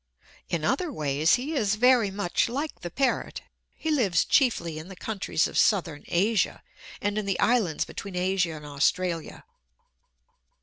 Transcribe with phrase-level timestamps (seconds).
[0.49, 3.43] In other ways he is very much like the parrot.
[3.75, 6.63] He lives chiefly in the countries of southern Asia,
[7.03, 9.43] and in the islands between Asia and Australia.